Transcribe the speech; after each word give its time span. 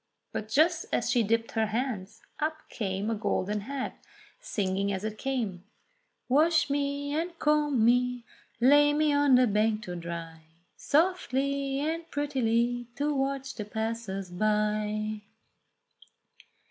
But 0.31 0.49
just 0.49 0.87
as 0.91 1.11
she 1.11 1.21
dipped 1.21 1.51
her 1.51 1.67
hands, 1.67 2.23
up 2.39 2.67
came 2.69 3.11
a 3.11 3.13
golden 3.13 3.61
head 3.61 3.93
singing 4.39 4.91
as 4.91 5.03
it 5.03 5.19
came: 5.19 5.63
"Wash 6.27 6.71
me, 6.71 7.13
and 7.13 7.37
comb 7.37 7.85
me, 7.85 8.25
lay 8.59 8.93
me 8.93 9.13
on 9.13 9.35
the 9.35 9.45
bank 9.45 9.83
to 9.83 9.95
dry 9.95 10.41
Softly 10.75 11.81
and 11.81 12.09
prettily 12.09 12.87
to 12.95 13.13
watch 13.13 13.53
the 13.53 13.63
passers 13.63 14.31
by." 14.31 15.21